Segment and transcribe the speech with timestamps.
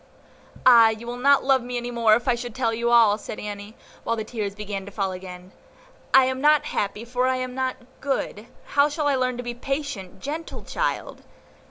[0.65, 3.39] "Ah, you will not love me any more if I should tell you all," said
[3.39, 5.51] Annie, while the tears began to fall again;
[6.11, 9.51] "I am not happy, for I am not good; how shall I learn to be
[9.51, 11.21] a patient, gentle child?